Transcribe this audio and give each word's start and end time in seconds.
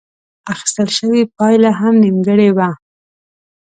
اخيستل 0.53 0.87
شوې 0.97 1.21
پايله 1.37 1.71
هم 1.79 1.93
نيمګړې 2.03 2.49
وه. 2.57 2.69